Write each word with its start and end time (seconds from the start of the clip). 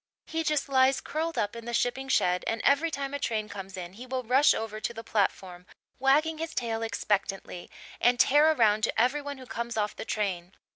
He 0.25 0.43
just 0.43 0.67
lies 0.67 0.99
curled 0.99 1.37
up 1.37 1.55
in 1.55 1.65
the 1.65 1.75
shipping 1.75 2.07
shed, 2.09 2.43
and 2.47 2.59
every 2.63 2.89
time 2.89 3.13
a 3.13 3.19
train 3.19 3.47
comes 3.47 3.77
in 3.77 3.93
he 3.93 4.07
will 4.07 4.23
rush 4.23 4.55
over 4.55 4.79
to 4.79 4.93
the 4.95 5.03
platform, 5.03 5.67
wagging 5.99 6.39
his 6.39 6.55
tail 6.55 6.81
expectantly, 6.81 7.69
and 7.99 8.19
tear 8.19 8.51
around 8.51 8.83
to 8.85 8.99
every 8.99 9.21
one 9.21 9.37
who 9.37 9.45
comes 9.45 9.77
off 9.77 9.95
the 9.95 10.03
train. 10.03 10.55